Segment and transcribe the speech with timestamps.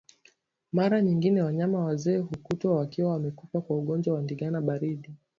[0.73, 5.09] Mara nyingi wanyama wazee hukutwa wakiwa wamekufa kwa ugonjwa wa ndigana baridi